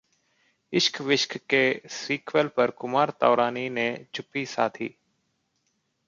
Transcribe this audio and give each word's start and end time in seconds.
'इश्क 0.73 0.99
विश्क' 1.01 1.37
के 1.49 1.59
सीक्वल 1.89 2.47
पर 2.47 2.71
कुमार 2.71 3.09
तौरानी 3.21 3.69
ने 3.69 3.85
चुप्पी 4.13 4.45
साधी 4.45 4.89